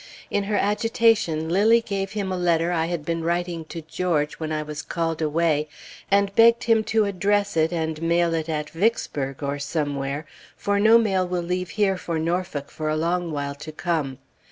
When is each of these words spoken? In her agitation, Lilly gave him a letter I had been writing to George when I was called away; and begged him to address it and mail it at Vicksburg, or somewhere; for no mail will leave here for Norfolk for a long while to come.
In 0.31 0.45
her 0.45 0.55
agitation, 0.55 1.47
Lilly 1.47 1.79
gave 1.79 2.13
him 2.13 2.31
a 2.31 2.35
letter 2.35 2.71
I 2.71 2.87
had 2.87 3.05
been 3.05 3.23
writing 3.23 3.65
to 3.65 3.83
George 3.83 4.39
when 4.39 4.51
I 4.51 4.63
was 4.63 4.81
called 4.81 5.21
away; 5.21 5.67
and 6.09 6.33
begged 6.33 6.63
him 6.63 6.83
to 6.85 7.05
address 7.05 7.55
it 7.55 7.71
and 7.71 8.01
mail 8.01 8.33
it 8.33 8.49
at 8.49 8.71
Vicksburg, 8.71 9.43
or 9.43 9.59
somewhere; 9.59 10.25
for 10.57 10.79
no 10.79 10.97
mail 10.97 11.27
will 11.27 11.43
leave 11.43 11.69
here 11.77 11.97
for 11.97 12.17
Norfolk 12.17 12.71
for 12.71 12.89
a 12.89 12.97
long 12.97 13.31
while 13.31 13.53
to 13.53 13.71
come. 13.71 14.17